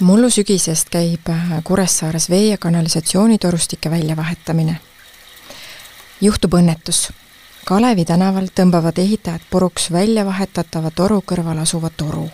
mullu 0.00 0.30
sügisest 0.30 0.88
käib 0.90 1.28
äh, 1.28 1.62
Kuressaares 1.64 2.30
vee- 2.30 2.50
ja 2.50 2.58
kanalisatsioonitorustike 2.58 3.90
väljavahetamine. 3.90 4.80
juhtub 6.20 6.54
õnnetus. 6.54 7.12
Kalevi 7.64 8.04
tänaval 8.04 8.46
tõmbavad 8.60 8.98
ehitajad 8.98 9.40
puruks 9.50 9.92
välja 9.92 10.24
vahetatava 10.24 10.90
toru 10.90 11.22
kõrval 11.26 11.58
asuva 11.58 11.90
toru. 11.90 12.30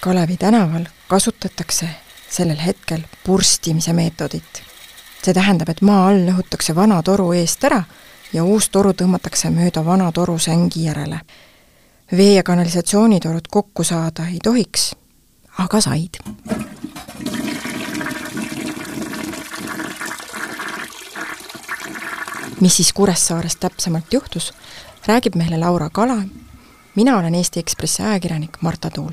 Kalevi 0.00 0.36
tänaval 0.36 0.84
kasutatakse 1.08 1.88
sellel 2.30 2.58
hetkel 2.58 3.00
purstimise 3.24 3.92
meetodit. 3.92 4.62
see 5.22 5.34
tähendab, 5.34 5.68
et 5.68 5.80
maa 5.82 6.08
all 6.08 6.26
lõhutakse 6.26 6.74
vana 6.74 7.02
toru 7.02 7.32
eest 7.32 7.64
ära 7.64 7.84
ja 8.32 8.44
uus 8.44 8.68
toru 8.68 8.92
tõmmatakse 8.92 9.50
mööda 9.50 9.84
vana 9.84 10.12
toru 10.12 10.38
sängi 10.38 10.84
järele. 10.84 11.20
vee- 12.16 12.34
ja 12.34 12.42
kanalisatsioonitorud 12.42 13.48
kokku 13.50 13.84
saada 13.84 14.26
ei 14.26 14.38
tohiks 14.42 14.94
aga 15.58 15.80
said. 15.80 16.22
mis 22.62 22.76
siis 22.76 22.92
Kuressaares 22.92 23.56
täpsemalt 23.56 24.12
juhtus, 24.12 24.52
räägib 25.06 25.34
meile 25.34 25.58
Laura 25.58 25.90
Kala. 25.90 26.16
mina 26.94 27.18
olen 27.18 27.34
Eesti 27.34 27.60
Ekspressi 27.60 28.02
ajakirjanik 28.02 28.58
Marta 28.60 28.90
Tuul. 28.90 29.12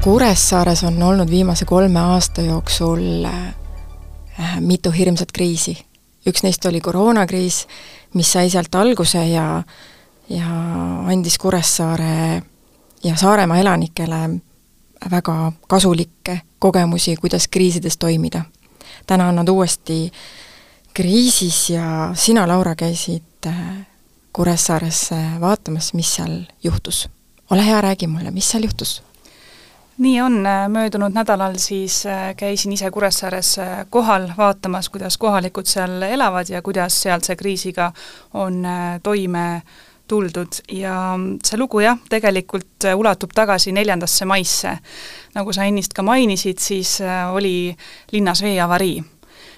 Kuressaares 0.00 0.84
on 0.84 1.02
olnud 1.02 1.30
viimase 1.30 1.64
kolme 1.64 2.00
aasta 2.00 2.42
jooksul 2.42 3.24
äh, 3.24 3.54
mitu 4.60 4.90
hirmsat 4.90 5.32
kriisi. 5.32 5.78
üks 6.26 6.42
neist 6.42 6.64
oli 6.64 6.80
koroonakriis, 6.80 7.66
mis 8.14 8.32
sai 8.32 8.50
sealt 8.50 8.74
alguse 8.74 9.24
ja, 9.28 9.62
ja 10.28 10.48
andis 11.08 11.38
Kuressaare 11.38 12.42
ja 13.04 13.16
Saaremaa 13.16 13.58
elanikele 13.58 14.40
väga 15.10 15.52
kasulikke 15.68 16.40
kogemusi, 16.58 17.16
kuidas 17.16 17.48
kriisides 17.48 17.96
toimida. 17.98 18.44
täna 19.06 19.28
on 19.28 19.34
nad 19.34 19.48
uuesti 19.48 20.12
kriisis 20.94 21.70
ja 21.70 22.10
sina, 22.14 22.48
Laura, 22.48 22.74
käisid 22.74 23.46
äh, 23.46 23.86
Kuressaares 24.32 25.10
vaatamas, 25.40 25.94
mis 25.94 26.14
seal 26.14 26.42
juhtus. 26.64 27.08
ole 27.50 27.66
hea, 27.66 27.80
räägi 27.80 28.06
mulle, 28.06 28.30
mis 28.30 28.50
seal 28.50 28.62
juhtus 28.62 29.02
nii 29.98 30.20
on, 30.20 30.44
möödunud 30.68 31.12
nädalal 31.12 31.54
siis 31.56 32.06
äh, 32.06 32.34
käisin 32.36 32.72
ise 32.72 32.90
Kuressaares 32.90 33.58
äh, 33.58 33.86
kohal 33.90 34.28
vaatamas, 34.38 34.88
kuidas 34.88 35.18
kohalikud 35.18 35.66
seal 35.66 36.02
elavad 36.02 36.48
ja 36.48 36.62
kuidas 36.62 37.02
sealse 37.02 37.36
kriisiga 37.36 37.92
on 38.34 38.64
äh, 38.64 39.00
toime 39.02 39.62
tuldud. 40.08 40.62
Ja 40.72 41.18
see 41.44 41.58
lugu 41.58 41.80
jah, 41.80 41.98
tegelikult 42.08 42.84
ulatub 42.96 43.30
tagasi 43.34 43.72
neljandasse 43.72 44.24
maisse. 44.24 44.78
nagu 45.34 45.52
sa 45.52 45.64
ennist 45.64 45.92
ka 45.92 46.02
mainisid, 46.02 46.58
siis 46.58 46.98
oli 47.32 47.76
linnas 48.12 48.42
veeavarii. 48.42 49.02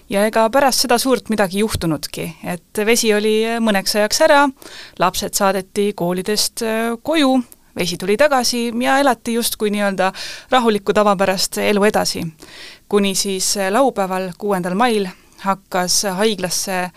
Ja 0.08 0.26
ega 0.26 0.44
pärast 0.50 0.84
seda 0.84 0.98
suurt 0.98 1.28
midagi 1.32 1.58
juhtunudki, 1.58 2.28
et 2.44 2.84
vesi 2.86 3.14
oli 3.14 3.34
mõneks 3.58 3.96
ajaks 3.96 4.20
ära, 4.28 4.44
lapsed 4.98 5.34
saadeti 5.34 5.92
koolidest 5.96 6.62
koju, 7.02 7.38
vesi 7.76 7.96
tuli 7.96 8.16
tagasi 8.16 8.72
ja 8.82 8.98
elati 8.98 9.34
justkui 9.34 9.70
nii-öelda 9.70 10.12
rahulikku 10.50 10.92
tavapärast 10.92 11.58
elu 11.58 11.84
edasi. 11.84 12.26
kuni 12.88 13.14
siis 13.14 13.54
laupäeval, 13.70 14.30
kuuendal 14.38 14.74
mail 14.74 15.08
hakkas 15.38 16.02
haiglasse 16.16 16.90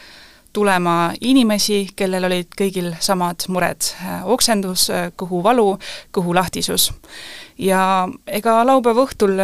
tulema 0.54 1.12
inimesi, 1.22 1.88
kellel 1.96 2.26
olid 2.26 2.56
kõigil 2.58 2.94
samad 3.00 3.46
mured, 3.54 3.92
oksendus, 4.26 4.88
kõhuvalu, 5.20 5.78
kõhulahtisus. 6.16 6.92
ja 7.58 8.08
ega 8.28 8.64
laupäeva 8.66 9.06
õhtul 9.06 9.38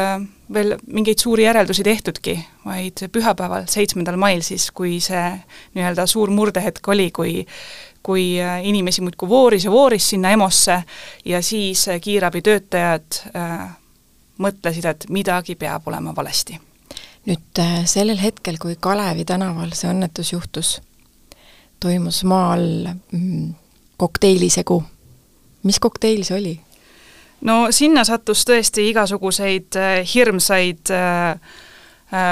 veel 0.53 0.75
mingeid 0.87 1.21
suuri 1.21 1.45
järeldusi 1.45 1.83
tehtudki, 1.83 2.37
vaid 2.65 3.05
pühapäeval, 3.11 3.67
seitsmendal 3.69 4.17
mail 4.17 4.41
siis, 4.41 4.71
kui 4.71 4.99
see 5.01 5.23
nii-öelda 5.75 6.07
suur 6.09 6.29
murdehetk 6.33 6.87
oli, 6.87 7.11
kui 7.11 7.45
kui 8.03 8.41
äh, 8.41 8.65
inimesi 8.67 9.01
muudkui 9.01 9.29
vooris 9.29 9.65
ja 9.65 9.71
vooris 9.71 10.09
sinna 10.09 10.31
EMO-sse 10.31 10.83
ja 11.25 11.41
siis 11.41 11.87
äh, 11.87 12.01
kiirabitöötajad 12.01 13.19
äh, 13.35 13.69
mõtlesid, 14.43 14.85
et 14.89 15.05
midagi 15.09 15.55
peab 15.55 15.87
olema 15.87 16.15
valesti. 16.15 16.59
nüüd 17.23 17.59
sellel 17.87 18.19
hetkel, 18.19 18.57
kui 18.59 18.75
Kalevi 18.75 19.23
tänaval 19.25 19.69
see 19.71 19.87
õnnetus 19.87 20.33
juhtus, 20.33 20.81
toimus 21.79 22.23
maa 22.27 22.49
all 22.53 22.89
mm, 22.91 23.53
kokteilisegu. 23.97 24.83
mis 25.63 25.79
kokteil 25.79 26.25
see 26.27 26.37
oli? 26.37 26.55
no 27.41 27.67
sinna 27.71 28.03
sattus 28.03 28.43
tõesti 28.43 28.89
igasuguseid 28.89 29.79
hirmsaid 30.15 30.91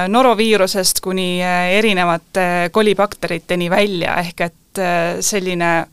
noroviirusest 0.08 1.00
kuni 1.02 1.42
erinevate 1.78 2.70
kolibakteriteni 2.72 3.70
välja, 3.70 4.18
ehk 4.20 4.42
et 4.42 4.61
et 4.72 4.80
äh, 4.80 5.20
selline 5.20 5.88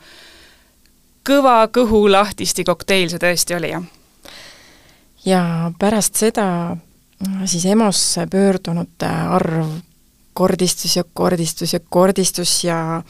kõva 1.27 1.67
kõhu 1.75 2.07
lahtisti 2.11 2.65
kokteil 2.65 3.11
see 3.11 3.21
tõesti 3.23 3.57
oli, 3.57 3.73
jah. 3.75 3.83
ja 5.27 5.43
pärast 5.79 6.17
seda 6.17 6.47
äh, 6.73 7.43
siis 7.47 7.67
EMO-sse 7.67 8.29
pöördunute 8.31 9.11
arv 9.11 9.81
kordistus 10.39 10.95
ja 10.97 11.05
kordistus 11.05 11.75
ja 11.75 11.81
kordistus 11.81 12.63
ja 12.65 13.03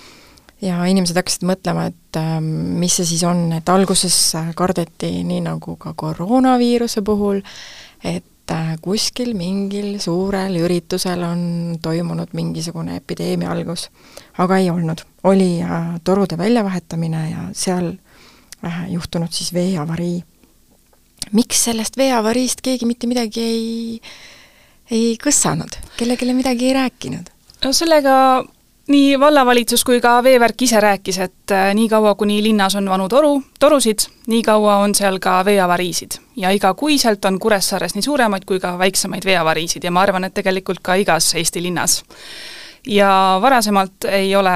ja 0.58 0.80
inimesed 0.90 1.14
hakkasid 1.14 1.44
mõtlema, 1.46 1.86
et 1.92 2.16
äh, 2.18 2.38
mis 2.40 2.96
see 2.98 3.06
siis 3.12 3.22
on, 3.28 3.52
et 3.52 3.68
alguses 3.68 4.16
kardeti, 4.58 5.12
nii 5.22 5.44
nagu 5.44 5.76
ka 5.78 5.92
koroonaviiruse 5.94 7.04
puhul, 7.06 7.44
et 8.02 8.24
kuskil 8.80 9.34
mingil 9.36 9.98
suurel 10.00 10.56
üritusel 10.56 11.22
on 11.26 11.42
toimunud 11.82 12.32
mingisugune 12.32 12.96
epideemia 12.96 13.50
algus 13.52 13.88
aga 14.38 14.58
ei 14.58 14.70
olnud. 14.70 14.98
oli 15.24 15.62
äh, 15.62 16.00
torude 16.04 16.38
väljavahetamine 16.38 17.30
ja 17.30 17.48
seal 17.52 17.92
äh, 18.64 18.90
juhtunud 18.92 19.32
siis 19.32 19.52
veeavarii. 19.54 20.24
miks 21.32 21.64
sellest 21.64 21.96
veeavariist 21.96 22.60
keegi 22.62 22.86
mitte 22.86 23.06
midagi 23.06 23.40
ei, 23.40 24.00
ei 24.90 25.18
kõssanud, 25.24 25.80
kellelegi 25.96 26.34
midagi 26.34 26.66
ei 26.66 26.72
rääkinud? 26.72 27.30
no 27.64 27.72
sellega 27.72 28.44
nii 28.88 29.20
vallavalitsus 29.20 29.84
kui 29.84 30.00
ka 30.00 30.18
veevärk 30.24 30.62
ise 30.64 30.80
rääkis, 30.80 31.18
et 31.20 31.52
äh, 31.52 31.70
niikaua, 31.76 32.14
kuni 32.14 32.40
linnas 32.42 32.76
on 32.78 32.88
vanu 32.90 33.08
toru, 33.08 33.34
torusid, 33.60 34.06
nii 34.26 34.42
kaua 34.42 34.78
on 34.84 34.94
seal 34.94 35.18
ka 35.20 35.44
veeavariisid. 35.44 36.18
ja 36.36 36.50
igakuiselt 36.50 37.24
on 37.24 37.38
Kuressaares 37.38 37.94
nii 37.94 38.02
suuremaid 38.02 38.44
kui 38.46 38.60
ka 38.60 38.78
väiksemaid 38.78 39.24
veeavariisid 39.24 39.84
ja 39.84 39.90
ma 39.90 40.06
arvan, 40.06 40.24
et 40.24 40.34
tegelikult 40.34 40.80
ka 40.82 40.94
igas 40.94 41.34
Eesti 41.34 41.62
linnas 41.62 42.02
ja 42.86 43.38
varasemalt 43.42 44.04
ei 44.08 44.36
ole 44.36 44.54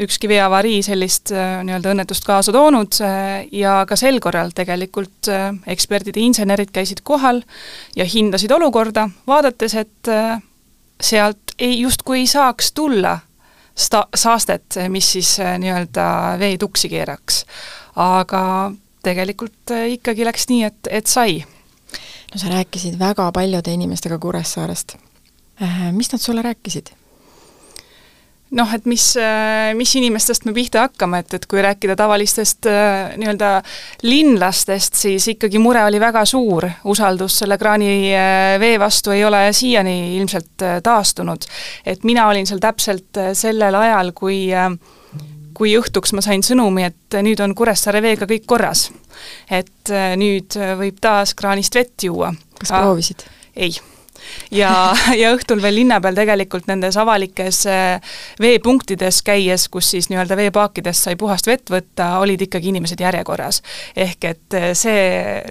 ükski 0.00 0.28
veeavarii 0.28 0.82
sellist 0.82 1.32
äh, 1.32 1.60
nii-öelda 1.64 1.92
õnnetust 1.92 2.24
kaasa 2.24 2.52
toonud 2.52 2.96
äh, 3.04 3.44
ja 3.52 3.82
ka 3.88 3.96
sel 3.96 4.20
korral 4.20 4.54
tegelikult 4.54 5.28
eksperdid 5.66 6.16
ja 6.16 6.24
insenerid 6.24 6.72
käisid 6.72 7.04
kohal 7.04 7.42
ja 7.96 8.08
hindasid 8.08 8.50
olukorda, 8.50 9.10
vaadates, 9.26 9.74
et 9.74 10.12
sealt 11.00 11.56
ei, 11.58 11.80
justkui 11.80 12.22
ei 12.22 12.26
saaks 12.26 12.72
tulla 12.72 13.18
sta-, 13.74 14.08
saastet, 14.14 14.78
mis 14.88 15.12
siis 15.12 15.36
nii-öelda 15.58 16.06
vee 16.38 16.58
tuksi 16.58 16.88
keeraks. 16.88 17.44
aga 17.96 18.72
tegelikult 19.02 19.74
ikkagi 19.88 20.24
läks 20.24 20.48
nii, 20.48 20.64
et, 20.64 20.90
et 20.90 21.06
sai. 21.06 21.44
no 22.32 22.40
sa 22.40 22.50
rääkisid 22.50 22.98
väga 22.98 23.30
paljude 23.32 23.72
inimestega 23.72 24.18
Kuressaarest. 24.18 24.96
mis 25.92 26.12
nad 26.12 26.20
sulle 26.20 26.42
rääkisid? 26.42 26.94
Noh, 28.54 28.70
et 28.74 28.86
mis, 28.88 29.04
äh, 29.20 29.72
mis 29.76 29.92
inimestest 29.98 30.46
me 30.48 30.54
pihta 30.56 30.86
hakkame, 30.86 31.22
et, 31.24 31.36
et 31.36 31.46
kui 31.50 31.62
rääkida 31.64 31.96
tavalistest 31.98 32.68
äh, 32.70 33.14
nii-öelda 33.20 33.50
linlastest, 34.06 34.98
siis 34.98 35.28
ikkagi 35.34 35.60
mure 35.62 35.84
oli 35.86 36.00
väga 36.02 36.24
suur, 36.28 36.66
usaldus 36.90 37.40
selle 37.42 37.58
kraanivee 37.60 38.74
äh, 38.74 38.80
vastu 38.80 39.14
ei 39.14 39.24
ole 39.26 39.46
siiani 39.52 40.16
ilmselt 40.18 40.66
taastunud. 40.82 41.46
et 41.86 42.04
mina 42.04 42.28
olin 42.28 42.46
seal 42.46 42.62
täpselt 42.62 43.22
sellel 43.32 43.74
ajal, 43.78 44.12
kui 44.14 44.44
kui 45.54 45.70
õhtuks 45.78 46.10
ma 46.16 46.22
sain 46.24 46.42
sõnumi, 46.42 46.82
et 46.88 47.16
nüüd 47.22 47.38
on 47.44 47.54
Kuressaare 47.54 48.02
veega 48.02 48.26
kõik 48.26 48.46
korras. 48.46 48.88
et 49.50 49.94
nüüd 50.18 50.58
võib 50.78 50.98
taas 51.00 51.34
kraanist 51.34 51.74
vett 51.74 52.08
juua. 52.10 52.34
kas 52.58 52.74
proovisid? 52.74 53.26
ei 53.54 53.74
ja, 54.54 54.70
ja 55.22 55.32
õhtul 55.34 55.62
veel 55.62 55.78
linna 55.80 56.00
peal 56.02 56.16
tegelikult 56.16 56.68
nendes 56.70 56.96
avalikes 57.00 57.64
eh, 57.70 58.14
veepunktides 58.40 59.22
käies, 59.26 59.68
kus 59.72 59.90
siis 59.94 60.10
nii-öelda 60.10 60.36
veepaakidest 60.38 61.08
sai 61.08 61.18
puhast 61.20 61.48
vett 61.50 61.72
võtta, 61.72 62.10
olid 62.24 62.46
ikkagi 62.46 62.72
inimesed 62.72 63.00
järjekorras. 63.00 63.62
ehk 63.96 64.28
et 64.30 64.58
eh, 64.58 64.70
see 64.78 65.02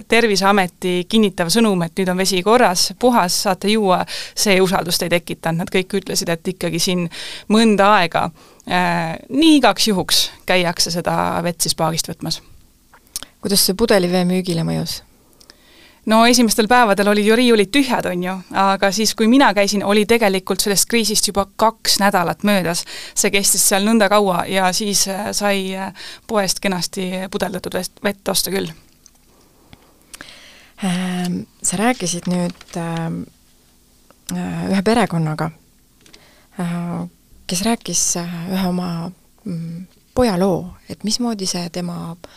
Terviseameti 0.08 1.04
kinnitav 1.08 1.50
sõnum, 1.52 1.82
et 1.86 1.94
nüüd 1.98 2.10
on 2.12 2.20
vesi 2.20 2.42
korras, 2.42 2.90
puhas, 2.98 3.42
saate 3.46 3.72
juua, 3.72 4.02
see 4.34 4.60
usaldust 4.60 5.02
ei 5.02 5.12
tekitanud, 5.12 5.64
nad 5.64 5.72
kõik 5.72 5.98
ütlesid, 6.00 6.30
et 6.32 6.54
ikkagi 6.54 6.80
siin 6.82 7.08
mõnda 7.52 7.94
aega 8.00 8.28
nii 8.64 9.56
igaks 9.58 9.90
juhuks 9.90 10.20
käiakse 10.48 10.88
seda 10.94 11.14
vett 11.44 11.60
siis 11.60 11.76
paagist 11.76 12.08
võtmas. 12.08 12.40
kuidas 13.44 13.66
see 13.66 13.76
pudelivee 13.76 14.24
müügile 14.24 14.64
mõjus? 14.64 15.02
No 16.06 16.26
esimestel 16.26 16.68
päevadel 16.68 17.08
olid 17.08 17.26
ju 17.26 17.36
riiulid 17.36 17.70
tühjad, 17.72 18.06
on 18.10 18.22
ju, 18.24 18.34
aga 18.60 18.90
siis, 18.92 19.14
kui 19.14 19.28
mina 19.28 19.52
käisin, 19.54 19.84
oli 19.84 20.06
tegelikult 20.06 20.60
sellest 20.60 20.88
kriisist 20.90 21.28
juba 21.28 21.46
kaks 21.56 21.98
nädalat 22.00 22.42
möödas. 22.42 22.84
see 23.14 23.30
kestis 23.30 23.68
seal 23.68 23.86
nõnda 23.86 24.08
kaua 24.08 24.44
ja 24.48 24.72
siis 24.72 25.08
äh, 25.08 25.30
sai 25.32 25.76
äh, 25.76 25.92
poest 26.26 26.60
kenasti 26.60 27.10
pudeldatud 27.30 27.74
vett, 28.04 28.28
osta 28.28 28.50
küll. 28.50 28.70
Ähm, 30.84 31.44
sa 31.62 31.76
rääkisid 31.76 32.28
nüüd 32.28 32.76
ähm, 32.76 33.22
äh, 34.32 34.64
ühe 34.70 34.82
perekonnaga, 34.82 35.50
kes 37.46 37.62
rääkis 37.62 38.02
ühe 38.18 38.66
oma 38.68 39.10
mm, 39.44 39.86
poja 40.14 40.36
loo, 40.38 40.74
et 40.88 41.04
mismoodi 41.04 41.46
see 41.46 41.68
tema 41.72 41.96
äh, 42.12 42.34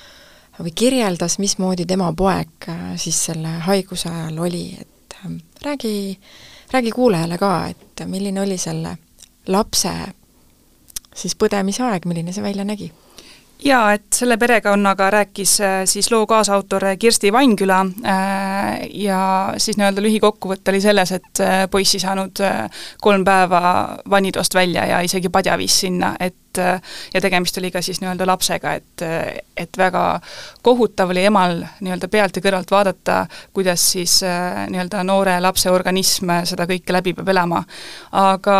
või 0.59 0.74
kirjeldas, 0.75 1.39
mismoodi 1.39 1.86
tema 1.86 2.12
poeg 2.13 2.69
äh, 2.69 2.94
siis 2.98 3.19
selle 3.30 3.57
haiguse 3.68 4.09
ajal 4.09 4.39
oli, 4.48 4.77
et 4.81 5.18
ähm, 5.25 5.39
räägi, 5.63 6.19
räägi 6.71 6.92
kuulajale 6.92 7.38
ka, 7.38 7.51
et 7.68 8.06
milline 8.06 8.42
oli 8.42 8.57
selle 8.57 8.98
lapse 9.48 9.94
siis 11.15 11.36
põdemise 11.36 11.83
aeg, 11.83 12.06
milline 12.06 12.33
see 12.33 12.44
välja 12.45 12.65
nägi? 12.68 12.92
Jaa, 13.65 13.94
et 13.94 14.06
selle 14.13 14.38
perekonnaga 14.38 15.09
rääkis 15.09 15.62
äh, 15.62 15.81
siis 15.86 16.12
loo 16.12 16.25
kaasautor 16.27 16.83
Kirsti 17.00 17.33
Vainküla 17.33 17.80
äh, 18.06 18.88
ja 18.94 19.21
siis 19.57 19.77
nii-öelda 19.77 20.01
lühikokkuvõte 20.01 20.71
oli 20.71 20.81
selles, 20.81 21.12
et 21.12 21.44
poiss 21.71 21.98
ei 21.98 22.04
saanud 22.04 22.42
kolm 23.01 23.25
päeva 23.25 23.62
vannitoast 24.09 24.56
välja 24.56 24.86
ja 24.86 25.01
isegi 25.06 25.30
padja 25.30 25.57
viis 25.57 25.80
sinna, 25.80 26.15
et 26.19 26.36
ja 27.13 27.21
tegemist 27.21 27.57
oli 27.57 27.71
ka 27.71 27.81
siis 27.81 28.01
nii-öelda 28.01 28.27
lapsega, 28.27 28.74
et, 28.74 29.04
et 29.57 29.77
väga 29.77 30.03
kohutav 30.65 31.12
oli 31.13 31.25
emal 31.30 31.62
nii-öelda 31.81 32.10
pealt 32.12 32.38
ja 32.38 32.44
kõrvalt 32.45 32.71
vaadata, 32.71 33.18
kuidas 33.53 33.83
siis 33.92 34.19
äh, 34.25 34.65
nii-öelda 34.71 35.03
noore 35.07 35.38
lapse 35.44 35.71
organism 35.71 36.33
seda 36.50 36.68
kõike 36.69 36.95
läbi 36.95 37.13
peab 37.18 37.31
elama. 37.33 37.63
aga, 38.12 38.60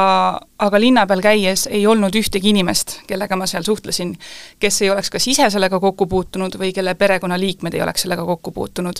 aga 0.60 0.80
linna 0.80 1.06
peal 1.08 1.22
käies 1.22 1.68
ei 1.70 1.84
olnud 1.88 2.16
ühtegi 2.18 2.50
inimest, 2.50 3.00
kellega 3.08 3.38
ma 3.38 3.46
seal 3.50 3.66
suhtlesin, 3.66 4.16
kes 4.60 4.82
ei 4.82 4.90
oleks 4.90 5.12
kas 5.14 5.28
ise 5.30 5.50
sellega 5.54 5.80
kokku 5.80 6.08
puutunud 6.10 6.58
või 6.60 6.74
kelle 6.74 6.96
perekonnaliikmed 6.98 7.78
ei 7.78 7.84
oleks 7.86 8.06
sellega 8.08 8.26
kokku 8.26 8.52
puutunud. 8.52 9.00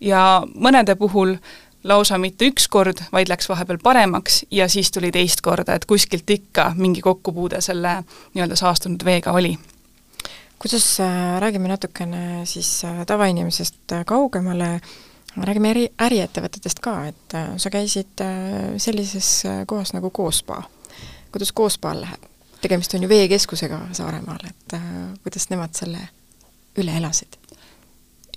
ja 0.00 0.42
mõnede 0.54 0.96
puhul 0.96 1.36
lausa 1.84 2.18
mitte 2.18 2.48
üks 2.48 2.68
kord, 2.72 3.02
vaid 3.12 3.28
läks 3.28 3.48
vahepeal 3.48 3.78
paremaks 3.82 4.44
ja 4.50 4.68
siis 4.68 4.90
tuli 4.90 5.12
teist 5.12 5.44
korda, 5.44 5.74
et 5.74 5.84
kuskilt 5.84 6.30
ikka 6.30 6.72
mingi 6.76 7.04
kokkupuude 7.04 7.60
selle 7.60 7.98
nii-öelda 8.34 8.56
saastunud 8.56 9.04
veega 9.04 9.32
oli. 9.32 9.58
kuidas 10.58 11.00
äh,, 11.00 11.40
räägime 11.40 11.68
natukene 11.68 12.46
siis 12.48 12.84
äh, 12.84 13.04
tavainimesest 13.06 13.92
äh, 13.92 14.04
kaugemale, 14.06 14.80
räägime 15.36 15.70
äri, 15.74 15.88
äriettevõtetest 16.00 16.80
ka, 16.80 17.06
et 17.10 17.36
sa 17.58 17.70
käisid 17.70 18.22
sellises 18.78 19.42
kohas 19.66 19.92
nagu 19.92 20.10
Koospa. 20.10 20.62
Kuidas 21.34 21.52
Koospaal 21.52 22.04
läheb? 22.04 22.30
tegemist 22.64 22.94
on 22.96 23.02
ju 23.04 23.08
veekeskusega 23.10 23.80
Saaremaal, 23.92 24.46
et 24.48 24.76
äh, 24.78 24.84
kuidas 25.22 25.50
nemad 25.52 25.74
selle 25.76 26.06
üle 26.80 26.94
elasid? 26.96 27.36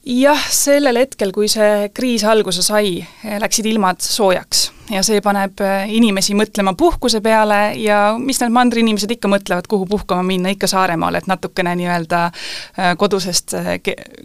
jah, 0.08 0.48
sellel 0.52 1.02
hetkel, 1.02 1.32
kui 1.36 1.50
see 1.52 1.90
kriis 1.96 2.24
alguse 2.28 2.64
sai, 2.66 3.00
läksid 3.42 3.68
ilmad 3.68 4.02
soojaks 4.04 4.68
ja 4.94 5.02
see 5.04 5.20
paneb 5.24 5.60
äh, 5.64 5.90
inimesi 5.92 6.36
mõtlema 6.38 6.74
puhkuse 6.80 7.20
peale 7.24 7.74
ja 7.82 8.16
mis 8.20 8.40
need 8.40 8.56
mandriinimesed 8.56 9.12
ikka 9.18 9.32
mõtlevad, 9.32 9.68
kuhu 9.68 9.88
puhkama 9.90 10.24
minna, 10.24 10.54
ikka 10.56 10.70
Saaremaale, 10.72 11.20
et 11.22 11.28
natukene 11.28 11.76
nii-öelda 11.82 12.24
äh, 12.28 12.94
kodusest 13.00 13.58
äh, 13.58 13.74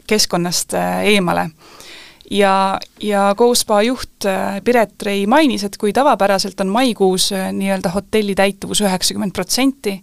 keskkonnast 0.07 0.77
eemale 1.03 1.49
ja, 2.31 2.79
ja 3.03 3.35
Go-Spa 3.35 3.83
juht 3.83 4.27
äh, 4.29 4.61
Piret 4.65 5.03
Rei 5.03 5.27
mainis, 5.27 5.65
et 5.67 5.77
kui 5.81 5.93
tavapäraselt 5.93 6.61
on 6.65 6.71
maikuus 6.73 7.31
äh, 7.33 7.51
nii-öelda 7.55 7.93
hotelli 7.95 8.35
täituvus 8.39 8.83
üheksakümmend 8.85 9.35
protsenti, 9.37 9.97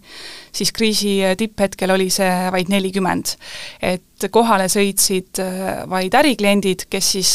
siis 0.52 0.72
kriisi 0.76 1.18
äh, 1.24 1.36
tipphetkel 1.38 1.94
oli 1.96 2.10
see 2.12 2.30
vaid 2.52 2.72
nelikümmend. 2.72 3.36
et 3.82 4.28
kohale 4.30 4.66
sõitsid 4.68 5.40
vaid 5.88 6.14
ärikliendid, 6.14 6.84
kes 6.92 7.12
siis 7.14 7.30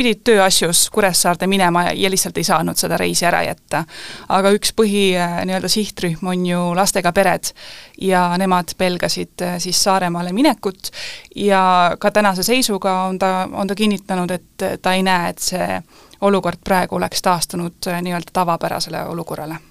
pidid 0.00 0.22
tööasjus 0.24 0.86
Kuressaarde 0.92 1.46
minema 1.50 1.90
ja 1.92 2.10
lihtsalt 2.10 2.38
ei 2.40 2.46
saanud 2.46 2.78
seda 2.80 2.96
reisi 3.00 3.26
ära 3.28 3.42
jätta. 3.44 3.84
aga 4.28 4.52
üks 4.56 4.72
põhi 4.76 5.10
äh, 5.18 5.40
nii-öelda 5.48 5.68
sihtrühm 5.68 6.26
on 6.32 6.46
ju 6.46 6.60
lastega 6.76 7.12
pered 7.12 7.52
ja 8.00 8.24
nemad 8.40 8.72
pelgasid 8.78 9.44
äh, 9.44 9.58
siis 9.60 9.82
Saaremaale 9.84 10.32
minekut 10.32 10.92
ja 11.36 11.96
ka 11.98 12.10
tänase 12.10 12.42
seisuga 12.42 13.02
on 13.08 13.18
ta, 13.18 13.48
on 13.52 13.68
ta 13.68 13.74
kinnitanud, 13.74 14.30
et 14.30 14.68
ta 14.82 14.94
ei 14.94 15.02
näe, 15.02 15.34
et 15.34 15.50
see 15.50 15.82
olukord 16.20 16.60
praegu 16.64 16.96
oleks 16.96 17.22
taastunud 17.22 17.92
äh, 17.92 18.00
nii-öelda 18.02 18.32
tavapärasele 18.32 19.04
olukorrale 19.12 19.69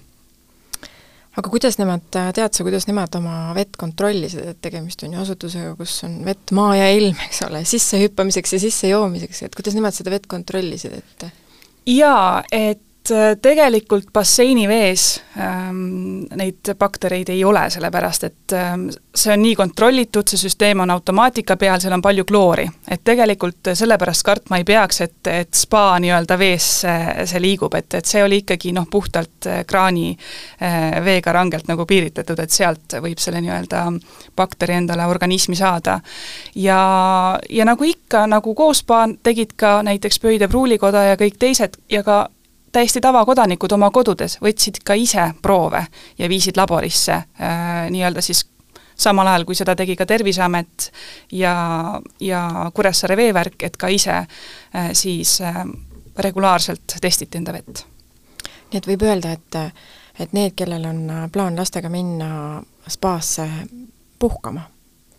aga 1.38 1.50
kuidas 1.52 1.78
nemad, 1.78 2.02
tead 2.10 2.40
sa, 2.56 2.64
kuidas 2.66 2.88
nemad 2.88 3.14
oma 3.18 3.54
vett 3.56 3.78
kontrollisid, 3.78 4.52
et 4.52 4.60
tegemist 4.62 5.04
on 5.06 5.14
ju 5.14 5.22
asutusega, 5.22 5.74
kus 5.78 6.00
on 6.08 6.20
vett, 6.26 6.50
maa 6.56 6.74
ja 6.78 6.90
ilm, 6.96 7.18
eks 7.28 7.44
ole, 7.46 7.62
sissehüppamiseks 7.68 8.56
ja 8.56 8.62
sissejoomiseks, 8.66 9.44
et 9.46 9.58
kuidas 9.58 9.76
nemad 9.78 9.96
seda 9.96 10.14
vett 10.14 10.26
kontrollisid, 10.30 10.96
et 10.98 11.26
jaa, 11.90 12.42
et 12.50 12.78
äh, 12.78 12.89
tegelikult 13.42 14.10
basseini 14.12 14.66
vees 14.68 15.22
ähm, 15.40 16.26
neid 16.36 16.68
baktereid 16.78 17.30
ei 17.32 17.40
ole, 17.44 17.62
sellepärast 17.72 18.24
et 18.28 18.54
ähm, 18.54 18.86
see 19.16 19.32
on 19.32 19.40
nii 19.42 19.54
kontrollitud, 19.56 20.28
see 20.28 20.38
süsteem 20.38 20.82
on 20.84 20.92
automaatika 20.92 21.56
peal, 21.56 21.80
seal 21.80 21.96
on 21.96 22.02
palju 22.04 22.24
kloori. 22.28 22.66
et 22.90 23.00
tegelikult 23.04 23.72
sellepärast 23.74 24.24
kartma 24.26 24.60
ei 24.60 24.66
peaks, 24.68 25.00
et, 25.00 25.30
et 25.32 25.54
spa 25.56 25.96
nii-öelda 26.02 26.38
vees 26.38 26.66
see, 26.82 27.26
see 27.30 27.40
liigub, 27.42 27.74
et, 27.74 27.94
et 27.94 28.06
see 28.06 28.22
oli 28.24 28.42
ikkagi 28.44 28.74
noh, 28.76 28.86
puhtalt 28.90 29.48
äh, 29.48 29.62
kraani 29.66 30.10
äh, 30.12 31.00
veega 31.04 31.32
rangelt 31.32 31.70
nagu 31.72 31.86
piiritletud, 31.88 32.38
et 32.38 32.52
sealt 32.52 32.98
võib 33.00 33.22
selle 33.22 33.40
nii-öelda 33.40 33.86
bakteri 34.36 34.76
endale 34.76 35.06
organismi 35.08 35.56
saada. 35.56 36.00
ja, 36.54 36.82
ja 37.50 37.64
nagu 37.64 37.84
ikka, 37.84 38.26
nagu 38.28 38.54
koos 38.54 38.84
spa 38.84 39.06
tegid 39.22 39.56
ka 39.56 39.80
näiteks 39.82 40.20
Pöide 40.20 40.48
Pruulikoda 40.48 41.06
ja 41.08 41.16
kõik 41.16 41.40
teised 41.40 41.80
ja 41.88 42.04
ka 42.04 42.26
täiesti 42.72 43.00
tavakodanikud 43.00 43.72
oma 43.72 43.90
kodudes 43.90 44.38
võtsid 44.42 44.82
ka 44.84 44.94
ise 44.94 45.30
proove 45.42 45.84
ja 46.18 46.28
viisid 46.28 46.56
laborisse 46.56 47.12
äh, 47.12 47.90
nii-öelda 47.90 48.22
siis 48.24 48.44
samal 49.00 49.26
ajal, 49.26 49.44
kui 49.48 49.56
seda 49.56 49.74
tegi 49.76 49.96
ka 49.96 50.06
Terviseamet 50.06 50.90
ja, 51.32 51.54
ja 52.20 52.42
Kuressaare 52.74 53.16
Veevärk, 53.16 53.62
et 53.62 53.76
ka 53.80 53.88
ise 53.88 54.16
äh, 54.16 54.90
siis 54.92 55.40
äh, 55.40 55.62
regulaarselt 56.16 56.98
testiti 57.00 57.38
enda 57.38 57.52
vett. 57.52 57.86
nii 58.70 58.78
et 58.78 58.86
võib 58.86 59.02
öelda, 59.02 59.32
et, 59.32 59.56
et 60.20 60.34
need, 60.36 60.54
kellel 60.56 60.84
on 60.86 61.00
plaan 61.32 61.56
lastega 61.58 61.88
minna 61.90 62.60
spaasse 62.88 63.48
puhkama, 64.18 64.62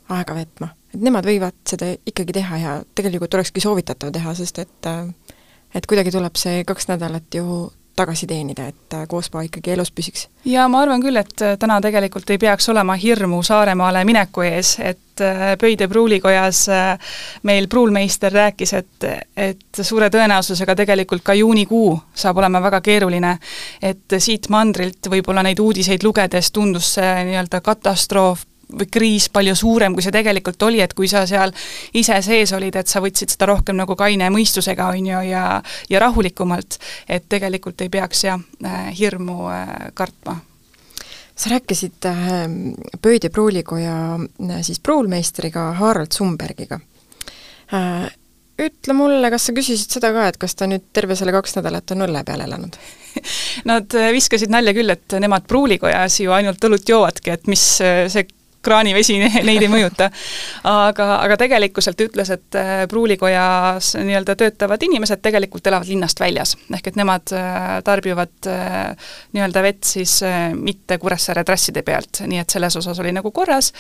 aega 0.10 0.36
veetma, 0.36 0.70
et 0.93 1.01
nemad 1.01 1.27
võivad 1.27 1.58
seda 1.67 1.89
ikkagi 2.08 2.36
teha 2.38 2.58
ja 2.62 2.75
tegelikult 2.96 3.34
olekski 3.34 3.63
soovitatav 3.63 4.13
teha, 4.15 4.36
sest 4.38 4.62
et 4.63 4.88
äh, 4.88 5.10
et 5.75 5.86
kuidagi 5.88 6.12
tuleb 6.12 6.36
see 6.40 6.63
kaks 6.68 6.90
nädalat 6.92 7.36
ju 7.36 7.72
tagasi 7.96 8.28
teenida, 8.28 8.68
et 8.68 8.94
äh, 8.94 9.08
koospa 9.08 9.42
ikkagi 9.46 9.72
elus 9.72 9.92
püsiks. 9.92 10.28
jaa, 10.46 10.68
ma 10.72 10.82
arvan 10.82 11.01
küll, 11.04 11.20
et 11.20 11.44
äh, 11.44 11.58
täna 11.60 11.80
tegelikult 11.84 12.30
ei 12.30 12.40
peaks 12.42 12.70
olema 12.72 12.96
hirmu 12.96 13.42
Saaremaale 13.44 14.04
mineku 14.08 14.46
ees, 14.48 14.78
et 14.80 15.22
äh, 15.22 15.42
Pöide 15.60 15.88
pruulikojas 15.92 16.63
meil 17.44 17.68
pruulmeister 17.68 18.34
rääkis, 18.34 18.74
et, 18.74 19.10
et 19.38 19.82
suure 19.82 20.10
tõenäosusega 20.10 20.75
tegelikult 20.75 21.24
ka 21.24 21.36
juunikuu 21.38 21.92
saab 22.13 22.40
olema 22.42 22.62
väga 22.63 22.82
keeruline. 22.82 23.38
et 23.82 24.18
siit 24.18 24.50
mandrilt 24.50 25.12
võib-olla 25.12 25.44
neid 25.44 25.60
uudiseid 25.60 26.04
lugedes 26.04 26.51
tundus 26.51 26.94
see 26.96 27.12
nii-öelda 27.28 27.62
katastroof 27.62 28.48
või 28.72 28.88
kriis 28.92 29.30
palju 29.34 29.56
suurem, 29.56 29.96
kui 29.96 30.04
see 30.06 30.13
tegelikult 30.13 30.63
oli, 30.68 30.82
et 30.84 30.94
kui 30.98 31.10
sa 31.12 31.25
seal 31.30 31.54
ise 31.98 32.18
sees 32.25 32.54
olid, 32.56 32.75
et 32.80 32.92
sa 32.92 33.01
võtsid 33.04 33.34
seda 33.34 33.50
rohkem 33.51 33.78
nagu 33.80 33.96
kaine 34.00 34.30
mõistusega, 34.34 34.92
on 34.94 35.12
ju, 35.12 35.25
ja 35.32 35.44
ja 35.90 36.00
rahulikumalt, 36.00 36.78
et 37.10 37.28
tegelikult 37.30 37.82
ei 37.82 37.90
peaks 37.90 38.25
jah, 38.25 38.40
äh, 38.66 38.88
hirmu 38.98 39.50
äh, 39.51 39.75
kartma 39.94 40.38
sa 41.36 41.50
rääkisid 41.56 42.06
äh, 42.06 42.32
Pööd 43.01 43.25
ja 43.25 43.30
Pruulikoja 43.34 43.96
siis 44.62 44.80
pruulmeistriga 44.80 45.72
Harald 45.80 46.12
Sumbergiga. 46.13 46.80
Ütle 48.62 48.94
mulle, 48.94 49.30
kas 49.32 49.48
sa 49.48 49.54
küsisid 49.56 49.96
seda 49.96 50.12
ka, 50.13 50.28
et 50.28 50.38
kas 50.38 50.54
ta 50.60 50.68
nüüd 50.70 50.92
terve 50.94 51.16
selle 51.18 51.32
kaks 51.34 51.56
nädalat 51.58 51.94
on 51.96 52.04
õlle 52.06 52.22
peal 52.28 52.44
elanud 52.44 52.75
Nad 53.70 53.96
viskasid 54.13 54.51
nalja 54.54 54.75
küll, 54.75 54.92
et 54.92 55.16
nemad 55.24 55.48
pruulikojas 55.50 56.20
ju 56.22 56.36
ainult 56.36 56.62
õlut 56.68 56.92
joovadki, 56.94 57.32
et 57.34 57.50
mis 57.50 57.63
see 57.80 58.28
kraanivesi 58.62 59.18
neid 59.48 59.62
ei 59.62 59.70
mõjuta. 59.72 60.10
aga, 60.68 61.08
aga 61.25 61.38
tegelikkuselt 61.41 62.01
ütles, 62.06 62.32
et 62.34 62.58
äh, 62.60 62.72
pruulikojas 62.89 63.96
nii-öelda 64.00 64.36
töötavad 64.39 64.84
inimesed 64.88 65.22
tegelikult 65.22 65.68
elavad 65.68 65.89
linnast 65.89 66.20
väljas, 66.20 66.56
ehk 66.74 66.91
et 66.91 67.00
nemad 67.00 67.34
äh, 67.36 67.70
tarbivad 67.88 68.50
äh, 68.50 69.13
nii-öelda 69.34 69.63
vett 69.65 69.88
siis 69.88 70.20
mitte 70.56 70.98
Kuressaare 71.01 71.44
trasside 71.48 71.84
pealt, 71.86 72.24
nii 72.27 72.41
et 72.41 72.50
selles 72.50 72.75
osas 72.77 73.00
oli 73.00 73.13
nagu 73.15 73.32
korras. 73.32 73.72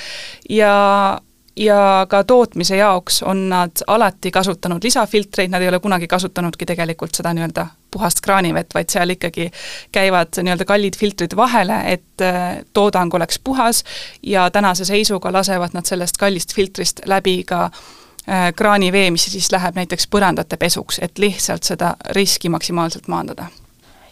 Ja 0.49 1.19
ja 1.55 2.07
ka 2.09 2.23
tootmise 2.23 2.77
jaoks 2.79 3.21
on 3.27 3.49
nad 3.51 3.83
alati 3.87 4.31
kasutanud 4.31 4.83
lisafiltreid, 4.83 5.51
nad 5.51 5.61
ei 5.61 5.67
ole 5.67 5.79
kunagi 5.83 6.07
kasutanudki 6.07 6.65
tegelikult 6.65 7.15
seda 7.15 7.33
nii-öelda 7.35 7.67
puhast 7.91 8.21
kraanivett, 8.21 8.73
vaid 8.73 8.89
seal 8.89 9.09
ikkagi 9.15 9.49
käivad 9.91 10.39
nii-öelda 10.39 10.65
kallid 10.65 10.97
filtrid 10.97 11.35
vahele, 11.35 11.81
et 11.93 12.23
äh, 12.25 12.61
toodang 12.73 13.13
oleks 13.13 13.39
puhas 13.43 13.83
ja 14.23 14.49
tänase 14.51 14.85
seisuga 14.85 15.33
lasevad 15.33 15.73
nad 15.73 15.85
sellest 15.85 16.17
kallist 16.17 16.55
filtrist 16.55 17.03
läbi 17.05 17.43
ka 17.47 17.65
äh, 17.65 18.53
kraanivee, 18.55 19.11
mis 19.11 19.25
siis 19.31 19.51
läheb 19.51 19.75
näiteks 19.75 20.07
põrandate 20.07 20.57
pesuks, 20.57 20.99
et 21.01 21.19
lihtsalt 21.19 21.67
seda 21.67 21.95
riski 22.17 22.49
maksimaalselt 22.49 23.07
maandada. 23.07 23.45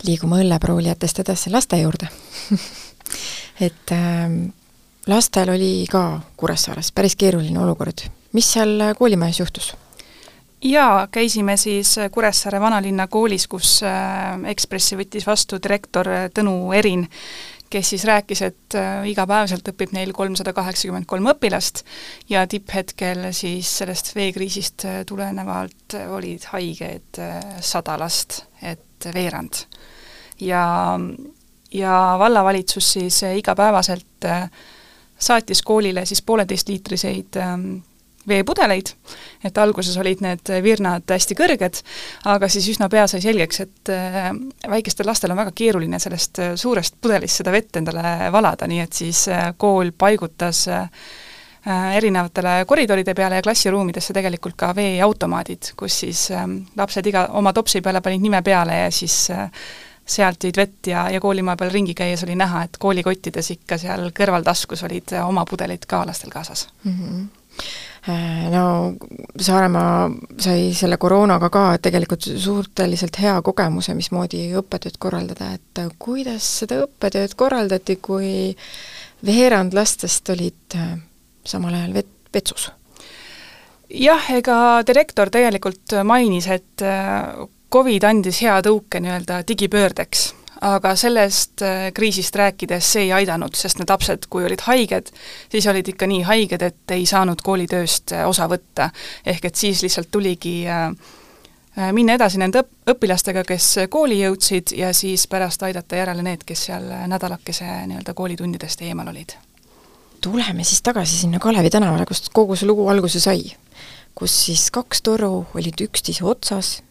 liigume 0.03 0.43
õllepruulijatest 0.43 1.19
edasi 1.19 1.49
laste 1.51 1.77
juurde 1.77 2.07
et 3.67 3.91
äh, 3.91 4.31
lastel 5.07 5.49
oli 5.49 5.85
ka 5.91 6.21
Kuressaares 6.37 6.91
päris 6.91 7.15
keeruline 7.15 7.59
olukord. 7.59 8.09
mis 8.33 8.53
seal 8.53 8.93
koolimajas 8.97 9.39
juhtus? 9.39 9.75
Jaa, 10.63 11.07
käisime 11.11 11.57
siis 11.57 11.95
Kuressaare 12.11 12.61
vanalinna 12.61 13.07
koolis, 13.07 13.47
kus 13.47 13.79
äh, 13.83 14.39
Ekspressi 14.51 14.97
võttis 14.99 15.27
vastu 15.27 15.59
direktor 15.63 16.07
Tõnu 16.33 16.73
Erin, 16.75 17.07
kes 17.69 17.89
siis 17.93 18.03
rääkis, 18.09 18.41
et 18.41 18.75
äh, 18.77 19.03
igapäevaselt 19.11 19.67
õpib 19.71 19.93
neil 19.93 20.13
kolmsada 20.15 20.53
kaheksakümmend 20.57 21.05
kolm 21.09 21.29
õpilast 21.31 21.83
ja 22.29 22.45
tipphetkel 22.49 23.29
siis 23.35 23.71
sellest 23.81 24.13
veekriisist 24.17 24.85
äh, 24.89 25.01
tulenevalt 25.07 25.97
olid 26.09 26.49
haiged 26.53 27.21
sada 27.61 27.97
last, 27.99 28.43
et 28.61 29.09
veerand. 29.13 29.63
ja, 30.41 30.63
ja 31.71 31.93
vallavalitsus 32.19 32.93
siis 32.97 33.21
igapäevaselt 33.23 34.25
äh, 34.25 34.49
saatis 35.19 35.61
koolile 35.61 36.05
siis 36.05 36.21
pooleteistliitriseid 36.21 37.37
ähm, 37.37 37.77
veepudeleid, 38.27 38.91
et 39.43 39.57
alguses 39.57 39.95
olid 40.01 40.21
need 40.23 40.51
virnad 40.63 41.07
hästi 41.09 41.37
kõrged, 41.37 41.79
aga 42.31 42.49
siis 42.51 42.67
üsna 42.73 42.89
pea 42.91 43.05
sai 43.07 43.21
selgeks, 43.23 43.63
et 43.65 43.93
äh, 43.93 44.29
väikestel 44.69 45.07
lastel 45.07 45.33
on 45.33 45.39
väga 45.39 45.55
keeruline 45.55 45.99
sellest 46.01 46.43
äh, 46.43 46.53
suurest 46.59 46.99
pudelist 47.01 47.41
seda 47.41 47.53
vett 47.55 47.79
endale 47.79 48.31
valada, 48.33 48.67
nii 48.67 48.83
et 48.83 49.01
siis 49.03 49.27
äh, 49.31 49.51
kool 49.57 49.93
paigutas 49.97 50.67
erinevatele 51.69 52.63
koridoride 52.65 53.11
peale 53.13 53.35
ja 53.35 53.43
klassiruumidesse 53.43 54.13
tegelikult 54.15 54.55
ka 54.57 54.69
veeautomaadid, 54.77 55.73
kus 55.77 55.97
siis 56.05 56.21
lapsed 56.79 57.09
iga 57.11 57.25
oma 57.35 57.51
topsi 57.53 57.81
peale 57.83 57.99
panid 58.01 58.23
nime 58.23 58.39
peale 58.41 58.77
ja 58.85 58.93
siis 58.95 59.17
sealt 60.09 60.47
jõid 60.47 60.57
vett 60.57 60.89
ja, 60.89 61.03
ja 61.11 61.19
koolimaja 61.21 61.59
peal 61.59 61.73
ringi 61.75 61.93
käies 61.99 62.23
oli 62.23 62.39
näha, 62.39 62.63
et 62.63 62.79
koolikottides 62.79 63.51
ikka 63.57 63.77
seal 63.77 64.07
kõrvaltaskus 64.15 64.85
olid 64.87 65.13
oma 65.19 65.43
pudelid 65.45 65.83
ka 65.85 66.05
lastel 66.07 66.31
kaasas 66.31 66.69
mm. 66.85 66.95
-hmm 66.95 67.27
no 68.07 68.93
Saaremaa 69.39 70.09
sai 70.39 70.69
selle 70.73 70.97
koroonaga 70.97 71.49
ka 71.51 71.63
tegelikult 71.83 72.29
suhteliselt 72.39 73.19
hea 73.19 73.35
kogemuse, 73.43 73.93
mismoodi 73.97 74.45
õppetööd 74.59 74.95
korraldada, 74.99 75.51
et 75.57 75.83
kuidas 75.99 76.47
seda 76.61 76.83
õppetööd 76.85 77.35
korraldati, 77.39 77.97
kui 78.01 78.55
veerand 79.25 79.75
lastest 79.75 80.29
olid 80.31 80.79
äh, 80.79 80.95
samal 81.45 81.75
ajal 81.75 81.95
vet-, 81.99 82.17
vetsus? 82.33 82.69
jah, 83.89 84.31
ega 84.31 84.57
direktor 84.87 85.31
tegelikult 85.33 85.97
mainis, 86.05 86.47
et 86.47 86.85
äh, 86.85 87.47
Covid 87.69 88.05
andis 88.07 88.39
hea 88.41 88.55
tõuke 88.65 89.01
nii-öelda 89.01 89.43
digipöördeks, 89.47 90.29
aga 90.61 90.95
sellest 90.95 91.61
äh, 91.61 91.91
kriisist 91.93 92.35
rääkides 92.35 92.91
see 92.93 93.05
ei 93.07 93.13
aidanud, 93.21 93.55
sest 93.55 93.79
need 93.79 93.89
lapsed, 93.89 94.27
kui 94.29 94.43
olid 94.45 94.63
haiged, 94.67 95.11
siis 95.51 95.67
olid 95.71 95.87
ikka 95.87 96.07
nii 96.09 96.23
haiged, 96.27 96.65
et 96.65 96.95
ei 96.95 97.05
saanud 97.09 97.41
koolitööst 97.45 98.13
äh, 98.15 98.27
osa 98.27 98.49
võtta. 98.51 98.89
ehk 99.25 99.45
et 99.45 99.55
siis 99.55 99.83
lihtsalt 99.83 100.11
tuligi 100.11 100.67
äh, 100.67 100.91
minna 101.95 102.17
edasi 102.19 102.41
nende 102.41 102.63
õp-, 102.63 102.91
õpilastega, 102.91 103.45
kes 103.47 103.69
kooli 103.89 104.19
jõudsid, 104.19 104.75
ja 104.75 104.91
siis 104.93 105.27
pärast 105.27 105.63
aidata 105.63 106.01
järele 106.01 106.25
need, 106.25 106.43
kes 106.45 106.65
seal 106.69 106.91
nädalakese 107.07 107.69
nii-öelda 107.87 108.13
koolitundidest 108.13 108.81
eemal 108.81 109.07
olid. 109.13 109.37
tuleme 110.21 110.63
siis 110.63 110.81
tagasi 110.81 111.17
sinna 111.17 111.39
Kalevi 111.39 111.69
tänavale, 111.69 112.05
kust 112.05 112.29
kogu 112.33 112.55
see 112.55 112.67
lugu 112.67 112.87
alguse 112.89 113.19
sai. 113.19 113.55
kus 114.15 114.45
siis 114.45 114.71
kaks 114.71 115.01
toru 115.01 115.45
olid 115.55 115.87
üksteise 115.87 116.25
otsas 116.25 116.81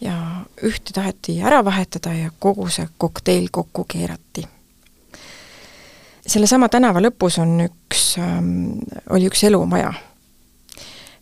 ja 0.00 0.44
ühte 0.62 0.92
taheti 0.94 1.40
ära 1.42 1.62
vahetada 1.64 2.12
ja 2.14 2.30
kogu 2.38 2.68
see 2.70 2.88
kokteil 2.98 3.48
kokku 3.52 3.84
keerati. 3.88 4.44
sellesama 6.26 6.68
tänava 6.68 7.00
lõpus 7.00 7.38
on 7.42 7.60
üks 7.64 8.18
ähm,, 8.18 8.78
oli 9.10 9.26
üks 9.26 9.44
elumaja. 9.44 9.92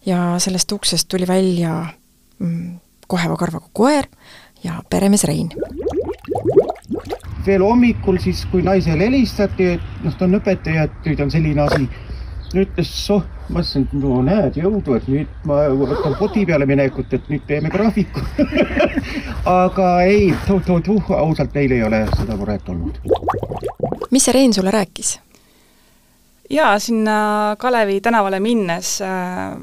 ja 0.07 0.35
sellest 0.39 0.73
uksest 0.73 1.09
tuli 1.09 1.27
välja 1.27 1.87
mm, 2.39 2.79
koheva 3.07 3.37
karvaga 3.37 3.69
koer 3.73 4.07
ja 4.65 4.83
peremees 4.91 5.25
Rein. 5.25 5.51
veel 7.47 7.63
hommikul 7.63 8.19
siis, 8.19 8.45
kui 8.51 8.63
naisele 8.63 9.07
helistati, 9.07 9.67
et 9.77 10.05
noh, 10.05 10.15
ta 10.19 10.25
on 10.25 10.35
õpetaja, 10.41 10.89
et 10.89 11.05
nüüd 11.07 11.21
on 11.23 11.31
selline 11.31 11.63
asi 11.63 11.89
ütles, 12.65 12.91
soh, 13.07 13.23
ma 13.49 13.63
ütlesin, 13.63 13.87
et 13.87 13.93
no 14.01 14.21
näed, 14.27 14.57
jõudu, 14.61 14.97
et 14.97 15.07
nüüd 15.11 15.47
ma 15.49 15.67
võtan 15.69 16.17
poti 16.19 16.47
peale 16.49 16.67
minekut, 16.69 17.13
et 17.13 17.29
nüüd 17.33 17.45
teeme 17.49 17.71
graafiku 17.73 18.23
aga 19.63 19.93
ei, 20.09 20.33
tuh-tuh-tuh, 20.47 21.13
ausalt 21.19 21.55
neil 21.55 21.77
ei 21.77 21.85
ole 21.87 22.03
seda 22.17 22.39
muret 22.39 22.69
olnud. 22.73 23.01
mis 24.11 24.27
see 24.27 24.37
Rein 24.37 24.57
sulle 24.57 24.75
rääkis? 24.75 25.17
jaa, 26.51 26.79
sinna 26.79 27.57
Kalevi 27.59 28.01
tänavale 28.01 28.41
minnes 28.41 29.01
äh, 29.03 29.57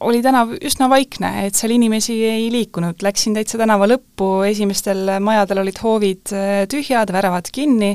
oli 0.00 0.20
tänav 0.24 0.52
üsna 0.64 0.88
vaikne, 0.90 1.30
et 1.46 1.56
seal 1.58 1.74
inimesi 1.74 2.14
ei 2.24 2.46
liikunud, 2.52 3.02
läksin 3.04 3.34
täitsa 3.36 3.58
tänava 3.60 3.88
lõppu, 3.90 4.28
esimestel 4.48 5.16
majadel 5.22 5.60
olid 5.62 5.80
hoovid 5.82 6.32
äh, 6.36 6.62
tühjad, 6.70 7.12
väravad 7.12 7.50
kinni 7.52 7.90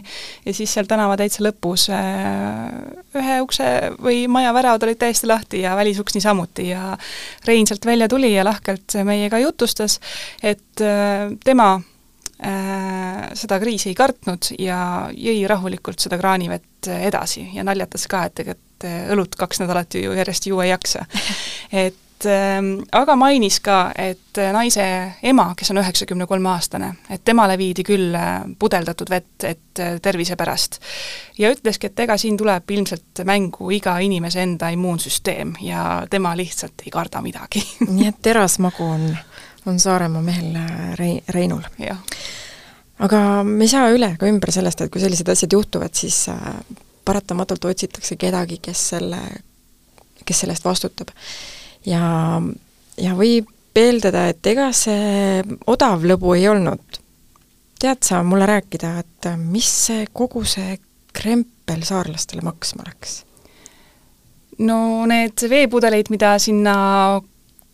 ja 0.45 0.53
siis 0.53 0.73
seal 0.75 0.89
tänava 0.89 1.17
täitsa 1.19 1.43
lõpus 1.45 1.87
äh, 1.93 2.69
ühe 3.17 3.39
ukse 3.45 3.71
või 3.97 4.25
maja 4.31 4.53
väravad 4.55 4.85
olid 4.85 5.01
täiesti 5.01 5.29
lahti 5.29 5.63
ja 5.65 5.73
välisuks 5.77 6.17
niisamuti 6.17 6.69
ja 6.69 6.93
Rein 7.47 7.67
sealt 7.67 7.85
välja 7.85 8.09
tuli 8.11 8.33
ja 8.35 8.45
lahkelt 8.45 8.97
meiega 9.07 9.41
jutustas, 9.41 9.99
et 10.43 10.85
äh, 10.85 11.33
tema 11.43 11.75
seda 12.35 13.55
kriisi 13.61 13.87
ei 13.93 13.95
kartnud 13.95 14.49
ja 14.59 15.07
jõi 15.15 15.45
rahulikult 15.47 16.03
seda 16.03 16.17
kraanivett 16.19 16.89
edasi 16.91 17.45
ja 17.55 17.63
naljatas 17.63 18.03
ka, 18.11 18.25
et 18.27 18.41
ega 18.43 18.57
et 18.75 18.87
äh, 18.87 19.11
õlut 19.13 19.35
kaks 19.37 19.61
nädalat 19.63 19.95
ju 19.95 20.13
järjest 20.13 20.47
juua 20.47 20.65
ei 20.65 20.69
jaksa. 20.69 21.05
et 21.71 22.25
ähm, 22.25 22.81
aga 22.91 23.15
mainis 23.15 23.59
ka, 23.63 23.91
et 23.97 24.37
äh, 24.37 24.51
naise 24.53 24.85
ema, 25.23 25.53
kes 25.57 25.71
on 25.71 25.79
üheksakümne 25.79 26.27
kolme 26.27 26.49
aastane, 26.51 26.93
et 27.09 27.23
temale 27.25 27.57
viidi 27.57 27.85
küll 27.87 28.15
äh, 28.15 28.43
pudeldatud 28.59 29.09
vett, 29.09 29.43
et 29.43 29.83
tervise 30.01 30.35
pärast. 30.35 30.79
ja 31.37 31.51
ütleski, 31.51 31.87
et 31.87 31.99
ega 31.99 32.17
siin 32.17 32.37
tuleb 32.37 32.71
ilmselt 32.71 33.23
mängu 33.25 33.71
iga 33.71 33.97
inimese 33.99 34.43
enda 34.43 34.69
immuunsüsteem 34.75 35.55
ja 35.61 36.05
tema 36.09 36.35
lihtsalt 36.37 36.85
ei 36.85 36.91
karda 36.91 37.21
midagi 37.21 37.63
nii 37.95 38.09
et 38.11 38.21
terasmagu 38.21 38.83
on, 38.83 39.11
on 39.65 39.79
Saaremaa 39.79 40.21
mehel 40.21 40.57
Rei-, 40.99 41.21
Reinul. 41.29 41.63
aga 42.99 43.21
me 43.43 43.63
ei 43.63 43.71
saa 43.71 43.91
üle 43.91 44.15
ega 44.15 44.27
ümber 44.27 44.51
sellest, 44.51 44.81
et 44.81 44.91
kui 44.91 45.03
sellised 45.03 45.31
asjad 45.31 45.55
juhtuvad, 45.55 45.95
siis 45.95 46.25
paratamatult 47.05 47.65
otsitakse 47.71 48.17
kedagi, 48.19 48.59
kes 48.61 48.89
selle, 48.95 49.21
kes 50.25 50.43
selle 50.43 50.55
eest 50.55 50.65
vastutab. 50.65 51.13
ja, 51.85 52.41
ja 52.97 53.15
võib 53.17 53.51
eeldada, 53.75 54.29
et 54.31 54.47
ega 54.47 54.69
see 54.75 55.43
odav 55.67 56.05
lõbu 56.07 56.35
ei 56.37 56.47
olnud. 56.49 57.01
tead 57.79 58.01
sa 58.07 58.23
mulle 58.23 58.47
rääkida, 58.49 58.97
et 59.03 59.29
mis 59.37 59.69
see 59.87 60.07
kogu 60.13 60.45
see 60.47 60.79
krempel 61.13 61.83
saarlastele 61.83 62.41
maksma 62.45 62.87
läks? 62.87 63.23
no 64.59 65.05
need 65.09 65.47
veepudeleid, 65.49 66.09
mida 66.09 66.37
sinna 66.39 66.75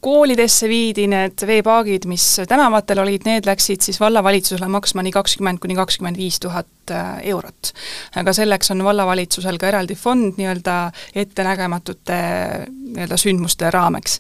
koolidesse 0.02 0.70
viidi 0.70 1.06
need 1.10 1.44
veepaagid, 1.48 2.08
mis 2.10 2.26
tänavatel 2.50 3.04
olid, 3.04 3.26
need 3.30 3.46
läksid 3.46 3.84
siis 3.86 4.00
vallavalitsusele 4.02 4.68
maksma 4.72 5.04
nii 5.06 5.14
kakskümmend 5.14 5.62
kuni 5.62 5.78
kakskümmend 5.78 6.18
viis 6.18 6.40
tuhat 6.42 6.92
äh, 6.92 7.20
eurot. 7.34 7.72
aga 8.18 8.34
selleks 8.34 8.74
on 8.74 8.84
vallavalitsusel 8.84 9.60
ka 9.62 9.70
eraldi 9.70 9.96
fond 9.96 10.40
nii-öelda 10.42 10.78
ettenägematute 11.16 12.20
nii-öelda 12.66 13.18
sündmuste 13.18 13.70
raameks. 13.72 14.20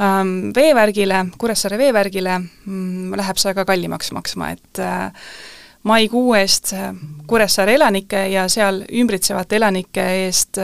Ähm, 0.00 0.52
veevärgile, 0.56 1.24
Kuressaare 1.38 1.78
veevärgile 1.78 2.38
mm, 2.38 3.16
läheb 3.16 3.40
see 3.40 3.54
aga 3.54 3.64
kallimaks 3.64 4.12
maksma, 4.12 4.50
et 4.52 4.84
äh, 4.84 5.08
maikuu 5.88 6.34
eest 6.34 6.74
Kuressaare 7.26 7.74
elanike 7.80 8.26
ja 8.34 8.48
seal 8.52 8.82
ümbritsevate 8.92 9.56
elanike 9.56 10.06
eest 10.26 10.60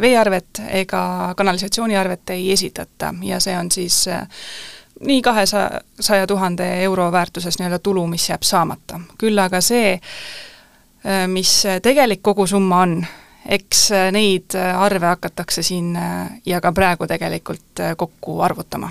veearvet 0.00 0.62
ega 0.68 1.34
kanalisatsiooniarvet 1.36 2.30
ei 2.30 2.52
esitata 2.52 3.14
ja 3.22 3.40
see 3.40 3.56
on 3.58 3.70
siis 3.70 4.04
nii 5.00 5.22
kahesaja, 5.22 5.80
saja 6.00 6.26
tuhande 6.26 6.68
euro 6.82 7.12
väärtuses 7.12 7.58
nii-öelda 7.58 7.78
tulu, 7.78 8.06
mis 8.06 8.28
jääb 8.28 8.42
saamata. 8.42 9.00
küll 9.18 9.38
aga 9.38 9.60
see, 9.60 9.98
mis 11.26 11.62
tegelik 11.82 12.22
kogusumma 12.22 12.80
on, 12.80 13.00
eks 13.48 13.88
neid 14.12 14.56
arve 14.78 15.06
hakatakse 15.06 15.62
siin 15.62 15.98
ja 16.46 16.60
ka 16.60 16.72
praegu 16.72 17.06
tegelikult 17.06 17.84
kokku 17.96 18.40
arvutama 18.40 18.90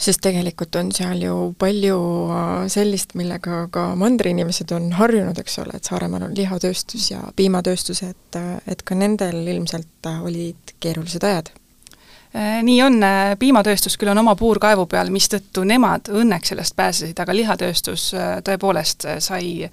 sest 0.00 0.22
tegelikult 0.24 0.76
on 0.80 0.90
seal 0.96 1.20
ju 1.22 1.36
palju 1.60 1.96
äh, 2.32 2.66
sellist, 2.72 3.14
millega 3.20 3.66
ka 3.72 3.90
mandriinimesed 4.00 4.72
on 4.76 4.90
harjunud, 4.96 5.38
eks 5.38 5.58
ole, 5.62 5.76
et 5.76 5.88
Saaremaal 5.88 6.28
on 6.30 6.36
lihatööstus 6.36 7.10
ja 7.10 7.20
piimatööstus, 7.36 8.02
et, 8.08 8.38
äh, 8.38 8.54
et 8.70 8.82
ka 8.86 8.96
nendel 8.96 9.42
ilmselt 9.44 10.08
äh, 10.08 10.22
olid 10.24 10.76
keerulised 10.80 11.26
ajad 11.26 11.52
nii 12.62 12.76
on, 12.86 13.02
piimatööstus 13.42 13.96
küll 13.98 14.12
on 14.12 14.20
oma 14.20 14.36
puurkaevu 14.38 14.84
peal, 14.86 15.08
mistõttu 15.10 15.64
nemad 15.66 16.06
õnneks 16.14 16.52
sellest 16.52 16.76
pääsesid, 16.78 17.18
aga 17.18 17.34
lihatööstus 17.34 18.04
tõepoolest 18.46 19.08
sai, 19.18 19.66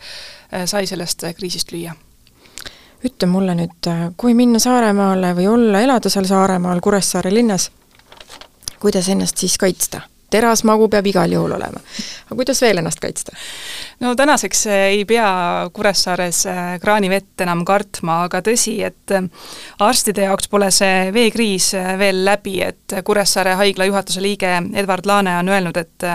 sai 0.65 0.89
sellest 0.89 1.27
kriisist 1.37 1.69
lüüa. 1.69 1.93
ütle 3.05 3.29
mulle 3.29 3.53
nüüd, 3.61 3.91
kui 4.17 4.33
minna 4.33 4.57
Saaremaale 4.57 5.35
või 5.37 5.47
olla, 5.53 5.85
elada 5.85 6.09
seal 6.09 6.25
Saaremaal 6.25 6.81
Kuressaare 6.81 7.29
linnas, 7.29 7.69
kuidas 8.81 9.13
ennast 9.13 9.37
siis 9.37 9.61
kaitsta? 9.61 10.01
Terasmagu 10.29 10.89
peab 10.91 11.07
igal 11.07 11.31
juhul 11.31 11.51
olema. 11.55 11.79
aga 12.25 12.35
kuidas 12.35 12.61
veel 12.61 12.81
ennast 12.81 12.99
kaitsta? 12.99 13.31
no 13.99 14.15
tänaseks 14.15 14.65
eh, 14.67 14.83
ei 14.97 15.05
pea 15.05 15.69
Kuressaares 15.73 16.45
eh, 16.45 16.57
kraanivett 16.81 17.41
enam 17.41 17.63
kartma, 17.65 18.23
aga 18.27 18.41
tõsi, 18.45 18.77
et 18.85 19.15
eh, 19.15 19.29
arstide 19.79 20.27
jaoks 20.27 20.49
pole 20.51 20.69
see 20.71 21.11
veekriis 21.13 21.71
veel 21.99 22.23
läbi, 22.25 22.57
et 22.65 22.97
Kuressaare 23.03 23.55
haigla 23.59 23.87
juhatuse 23.87 24.21
liige 24.21 24.51
Edward 24.73 25.07
Laane 25.07 25.37
on 25.39 25.49
öelnud, 25.49 25.77
et 25.77 26.07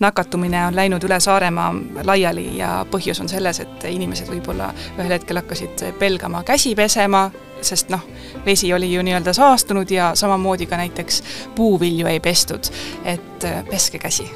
nakatumine 0.00 0.66
on 0.68 0.76
läinud 0.76 1.04
üle 1.04 1.20
Saaremaa 1.20 1.72
laiali 2.04 2.46
ja 2.58 2.76
põhjus 2.90 3.20
on 3.24 3.28
selles, 3.28 3.60
et 3.64 3.88
inimesed 3.88 4.28
võib-olla 4.30 4.70
ühel 4.98 5.16
hetkel 5.16 5.40
hakkasid 5.40 5.88
pelgama 5.98 6.44
käsi 6.44 6.74
pesema, 6.78 7.28
sest 7.64 7.92
noh, 7.92 8.00
vesi 8.46 8.72
oli 8.74 8.92
ju 8.94 9.02
nii-öelda 9.02 9.32
saastunud 9.32 9.90
ja 9.90 10.12
samamoodi 10.14 10.66
ka 10.66 10.76
näiteks 10.76 11.22
puuvilju 11.54 12.06
ei 12.06 12.20
pestud. 12.20 12.70
et 13.04 13.44
äh, 13.44 13.64
peske 13.70 13.98
käsi 13.98 14.30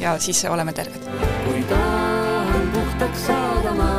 ja 0.00 0.18
siis 0.18 0.44
oleme 0.44 0.72
terved. 0.72 1.10
kui 1.44 1.62
tahan 1.62 2.70
puhtaks 2.72 3.26
saada. 3.26 3.97